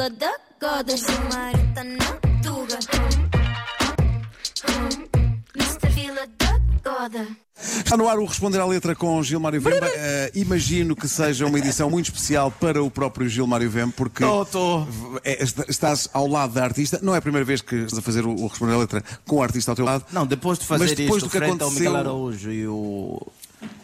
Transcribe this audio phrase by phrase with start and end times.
[0.00, 2.06] fila da tá na
[2.42, 2.78] tuga.
[5.54, 5.90] Mr.
[5.92, 7.26] Fila da goda.
[7.62, 9.86] Está no ar o Responder à Letra com Gilmário Vemba.
[9.86, 14.46] Eh, imagino que seja uma edição muito especial para o próprio Gilmário Vemba, porque Tô,
[14.46, 14.86] tô.
[15.22, 16.98] é, est- estás ao lado da artista.
[17.02, 19.36] Não é a primeira vez que estás a fazer o, o Responder à Letra com
[19.36, 20.06] o artista ao teu lado.
[20.12, 23.20] Não, depois de fazer Mas depois isto, do que ao aconteceu- Miguel Araújo e o,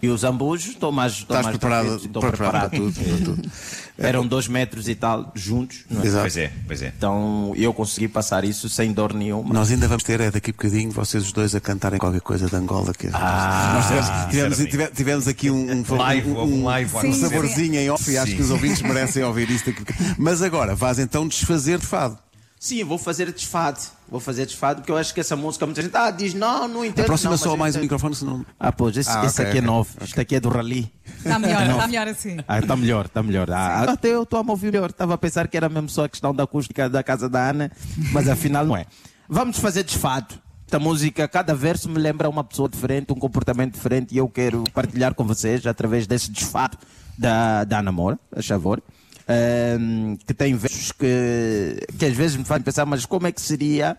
[0.00, 2.70] e o Zambujo, estou mais, estou Estás mais preparado, preparado preparado.
[2.70, 3.50] para tudo, para tudo.
[3.98, 6.06] Eram dois metros e tal juntos, não é?
[6.06, 6.22] Exato.
[6.24, 6.92] Pois é, pois é.
[6.96, 9.54] Então eu consegui passar isso sem dor nenhuma.
[9.54, 12.46] Nós ainda vamos ter, é daqui a bocadinho, vocês os dois a cantarem qualquer coisa
[12.46, 12.92] de Angola.
[12.92, 17.76] Que Ah, Nós tivemos, tivemos, tivemos aqui um, um, Live, um, um live um saborzinho
[17.76, 19.70] em off e acho que os ouvintes merecem ouvir isto.
[19.70, 19.82] Aqui.
[20.18, 22.18] Mas agora, vais então desfazer de fado.
[22.58, 23.80] Sim, vou fazer desfade.
[24.08, 26.84] Vou fazer desfade porque eu acho que essa música muita gente ah, diz não, não
[26.84, 27.04] entendo.
[27.04, 27.82] Aproxima não, só mais o entendo.
[27.84, 28.46] microfone, senão.
[28.58, 29.66] Ah, pois, esse, Ah, esse ok, aqui é ok.
[29.66, 29.90] novo.
[30.00, 30.90] Este aqui é do Rally.
[31.26, 32.36] Está melhor, está melhor assim.
[32.46, 33.50] Ah, está melhor, está melhor.
[33.50, 34.90] Ah, até eu estou a me ouvir melhor.
[34.90, 37.70] Estava a pensar que era mesmo só a questão da acústica da casa da Ana,
[38.12, 38.86] mas afinal não é.
[39.28, 40.34] Vamos fazer desfado.
[40.64, 44.64] Esta música, cada verso me lembra uma pessoa diferente, um comportamento diferente e eu quero
[44.74, 46.76] partilhar com vocês através desse desfado
[47.16, 48.82] da, da Ana Moura, a favor.
[49.28, 53.40] Ehm, que tem versos que, que às vezes me fazem pensar, mas como é que
[53.40, 53.96] seria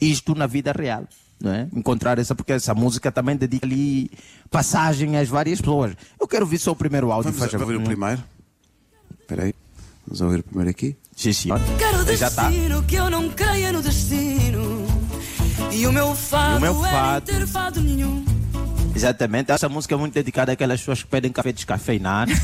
[0.00, 1.04] isto na vida real.
[1.42, 1.66] Não é?
[1.74, 4.08] Encontrar essa, porque essa música também dedica ali
[4.48, 5.92] passagem às várias pessoas.
[6.20, 8.22] Eu quero ouvir só o primeiro áudio, Vamos faz a- ouvir o primeiro.
[9.20, 9.54] Espera aí.
[10.06, 10.96] Vamos ouvir o primeiro aqui.
[11.16, 11.60] Sim, senhor.
[11.78, 12.48] Quero Já está.
[12.48, 14.86] destino que eu não creia no destino.
[15.72, 17.30] E o meu fado, o meu é fado.
[17.32, 18.24] nem ter fado nenhum.
[18.94, 19.50] Exatamente.
[19.50, 22.32] Essa música é muito dedicada àquelas pessoas que pedem café descafeinado.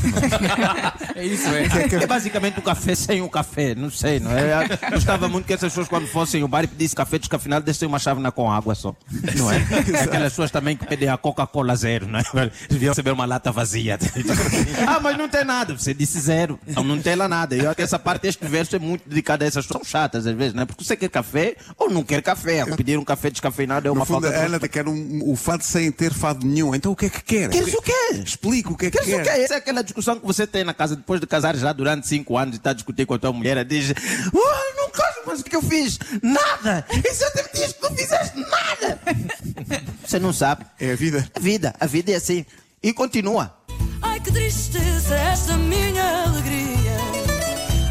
[1.15, 2.03] É isso, é.
[2.03, 4.69] é basicamente um café sem o café, não sei, não é?
[4.85, 7.87] Eu Gostava muito que essas pessoas, quando fossem ao bar e pedissem café descafeinado, dessem
[7.87, 8.95] uma chávena com água só.
[9.35, 9.57] Não é?
[10.01, 12.51] Aquelas pessoas também que pedem a Coca-Cola zero, não é?
[12.69, 13.99] Deviam receber uma lata vazia.
[14.87, 15.77] ah, mas não tem nada.
[15.77, 16.57] Você disse zero.
[16.67, 17.53] Não, não tem lá nada.
[17.55, 20.25] Eu acho que essa parte deste verso é muito dedicada a essas pessoas São chatas,
[20.25, 20.65] às vezes, não é?
[20.65, 22.65] Porque você quer café ou não quer café.
[22.75, 25.35] Pedir um café descafeinado é No uma fundo, falta a de Ana quer um, o
[25.35, 26.73] fado sem ter fado nenhum.
[26.75, 27.49] Então o que é que quer?
[27.49, 28.21] Queres o quê?
[28.25, 29.33] Explica o que é que Queres o quer.
[29.35, 29.41] quê?
[29.41, 32.37] Essa é aquela discussão que você tem na casa depois de casar já durante cinco
[32.37, 33.63] anos e está a discutir com a tua mulher.
[33.65, 33.93] Diz:
[34.33, 35.99] oh, não caso, mas o que eu fiz?
[36.21, 36.85] Nada!
[37.09, 37.23] Isso,
[37.81, 38.99] não fizeste nada!
[40.05, 40.65] Você não sabe.
[40.79, 41.29] É a vida.
[41.35, 42.45] A vida, a vida é assim.
[42.81, 43.53] E continua.
[44.01, 46.97] Ai que tristeza esta minha alegria.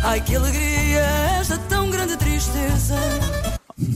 [0.03, 1.01] Ai que alegria
[1.41, 2.97] esta tão grande tristeza.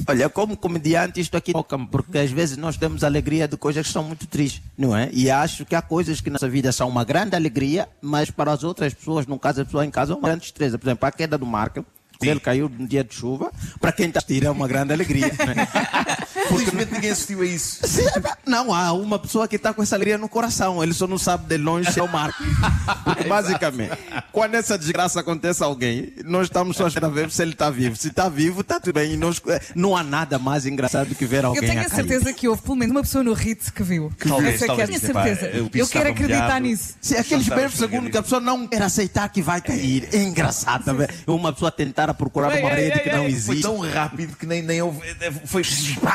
[0.06, 3.92] Olha, como comediante, isto aqui toca-me, porque às vezes nós temos alegria de coisas que
[3.92, 5.10] são muito tristes, não é?
[5.12, 8.52] E acho que há coisas que na nossa vida são uma grande alegria, mas para
[8.52, 10.78] as outras pessoas, no caso da pessoa em casa, é uma grande tristeza.
[10.78, 11.84] Por exemplo, a queda do Marco,
[12.20, 13.50] ele caiu num dia de chuva,
[13.80, 15.30] para quem está a assistir é uma grande alegria.
[16.36, 16.46] é?
[16.46, 17.78] Felizmente ninguém assistiu a isso.
[17.86, 18.04] Sim,
[18.46, 21.46] Não, há uma pessoa que está com essa alegria no coração, ele só não sabe
[21.46, 22.42] de longe se é o Marco.
[23.04, 23.96] Porque, basicamente,
[24.30, 27.96] quando essa desgraça acontece a alguém, nós estamos só a ver se ele está vivo.
[27.96, 29.12] Se está vivo, está tudo bem.
[29.12, 29.40] E nós,
[29.74, 31.96] não há nada mais engraçado que ver Eu alguém tenho a a cair.
[31.96, 34.12] certeza que houve pelo menos uma pessoa no Ritz que viu.
[34.18, 35.00] Talvez, Essa é que é a talvez.
[35.02, 35.68] minha Epá, certeza.
[35.70, 36.60] piso Eu quero acreditar molhado.
[36.66, 36.94] nisso.
[37.00, 40.84] Se aqueles estava segundos que a pessoa não quer aceitar que vai cair, é engraçado.
[40.84, 41.10] tá vendo?
[41.26, 43.30] Uma pessoa tentar a procurar Ei, uma ei, rede ei, que não ei.
[43.30, 43.62] Foi existe.
[43.62, 45.00] tão rápido que nem, nem houve.
[45.46, 45.62] Foi.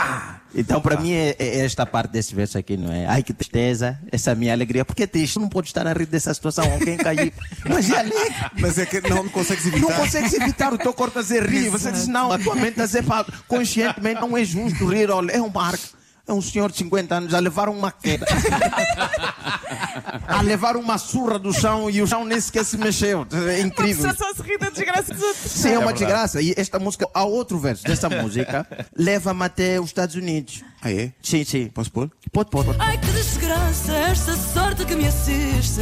[0.07, 0.41] Pá!
[0.55, 3.05] Então, para mim, é, é esta parte desse verso aqui, não é?
[3.05, 4.83] Ai, que tristeza, essa minha alegria.
[4.83, 7.33] Porque é triste, não pode estar a rir dessa situação, alguém cair.
[7.69, 8.35] Mas é alegre.
[8.59, 9.99] Mas é que não consegues Não evitar.
[9.99, 11.69] consegues evitar o teu corpo a dizer rir.
[11.69, 13.03] Você diz, não, a tua mente a dizer,
[13.47, 15.11] conscientemente não é justo rir.
[15.11, 15.96] Olha, é um Marco.
[16.27, 18.25] É um senhor de 50 anos a levar uma queda.
[20.27, 23.25] a levar uma surra do chão e o chão nem sequer se mexeu.
[23.47, 24.09] É incrível.
[24.09, 25.51] Só só se ri da desgraça dos outros.
[25.51, 25.99] Sim, é uma verdade.
[25.99, 26.41] desgraça.
[26.41, 30.63] E esta música, há outro verso desta música, leva-me até os Estados Unidos.
[30.81, 31.13] Ah, é?
[31.21, 31.67] Sim, sim.
[31.69, 32.11] Posso pôr?
[32.31, 32.67] Pode, pode.
[32.67, 32.81] pode.
[32.81, 35.81] Ai que desgraça esta sorte que me assiste.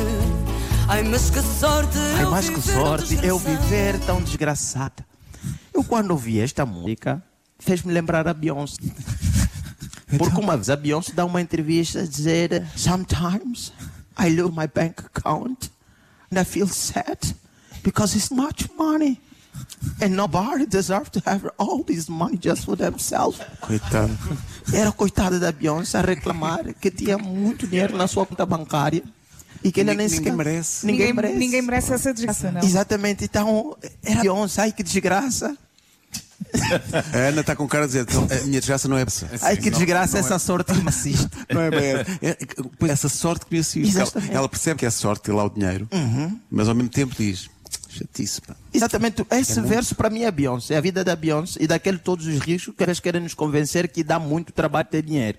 [0.88, 5.04] Ai mas que sorte Ai, eu mais que sorte, eu viver tão desgraçada.
[5.74, 7.22] Eu, quando ouvi esta música,
[7.60, 8.78] fez-me lembrar a Beyoncé.
[10.18, 13.72] Porque uma vez a Beyoncé dá uma entrevista a dizer: Sometimes
[14.20, 15.70] I look my bank account
[16.32, 17.18] and I feel sad
[17.84, 19.20] because it's much money.
[20.02, 23.40] And nobody deserves to have all this money just for themselves.
[23.62, 24.12] Coitado.
[24.74, 29.02] Era coitada da Beyoncé a reclamar que tinha muito dinheiro na sua conta bancária
[29.64, 30.86] e que ele nem Ninguém sequer merece.
[30.86, 31.38] Ninguém, Ninguém, merece.
[31.40, 32.62] ninguém merece essa desgraça, não.
[32.62, 35.58] Exatamente, então era Beyoncé, ai que desgraça.
[37.14, 39.30] A Ana está com cara a dizer, então, a minha desgraça não é essa.
[39.42, 41.30] Ai que desgraça essa sorte que me assiste.
[41.54, 42.12] Não é bem essa.
[42.22, 42.38] É,
[42.92, 43.98] essa sorte que me assiste.
[43.98, 45.88] Ela, ela percebe que é sorte ter lá o dinheiro,
[46.50, 47.50] mas ao mesmo tempo diz:
[47.90, 48.56] chatice, pá.
[48.76, 52.26] Exatamente, esse verso para mim é Beyoncé, é a vida da Beyoncé e daquele todos
[52.28, 55.38] os ricos que eles querem nos convencer que dá muito trabalho ter dinheiro.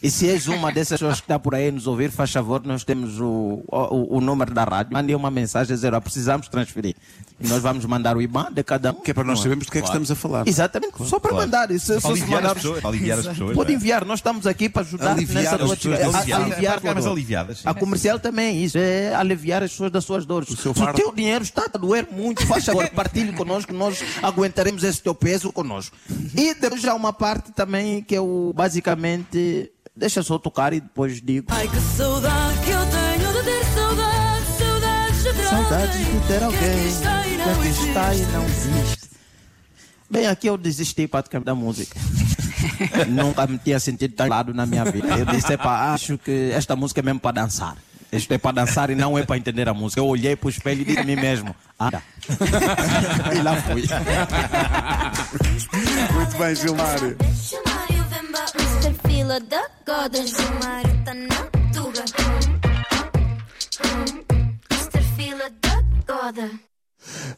[0.00, 2.64] E se és uma dessas pessoas que está por aí a nos ouvir, faz favor,
[2.64, 4.92] nós temos o, o, o número da rádio.
[4.92, 6.94] Mande uma mensagem a dizer, "Ó, precisamos transferir.
[7.40, 8.94] E nós vamos mandar o IBAN de cada um.
[8.94, 10.46] Que é para nós sabermos do que é que estamos a falar.
[10.46, 11.70] Exatamente, só para mandar.
[11.72, 12.80] Isso, Para aliviar as mandar- pessoas.
[12.80, 13.54] Para aliviar as pessoas.
[13.56, 13.74] Pode é?
[13.74, 16.00] enviar, nós estamos aqui para ajudar Aliviar nessa as pessoas.
[16.14, 17.12] Aliviar, aliviar dor.
[17.12, 17.62] aliviadas, sim.
[17.68, 20.48] A comercial também é isso, é aliviar as pessoas das suas dores.
[20.48, 24.84] seu Se o teu dinheiro está a doer muito, faz favor, partilhe conosco, nós aguentaremos
[24.84, 25.96] esse teu peso conosco.
[26.34, 29.72] E depois há uma parte também que eu basicamente.
[29.96, 31.48] Deixa só tocar e depois digo.
[31.50, 36.26] Ai que saudade que eu tenho de ter saudade, saudades de ter Saudades alguém de
[36.28, 37.18] ter alguém
[37.50, 39.08] aqui está e não existe.
[40.10, 41.98] Bem, aqui eu desisti praticamente da música.
[43.08, 45.18] Nunca me tinha sentido tão lado na minha vida.
[45.18, 47.76] Eu disse, "Epá, acho que esta música é mesmo para dançar.
[48.10, 50.00] Isto é para dançar e não é para entender a música.
[50.00, 52.02] Eu olhei para o espelho e disse a mim mesmo, anda.
[53.36, 53.84] e lá fui.
[56.12, 57.16] Muito bem, Gilmário.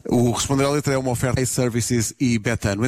[0.09, 2.79] O Responder à Letra é uma oferta a Services e Betano.